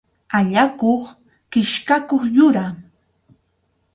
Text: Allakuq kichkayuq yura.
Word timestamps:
Allakuq 0.37 1.03
kichkayuq 1.51 2.21
yura. 2.35 2.65